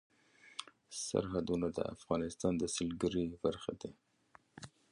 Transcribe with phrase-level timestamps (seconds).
[1.05, 3.89] سرحدونه د افغانستان د سیلګرۍ برخه ده.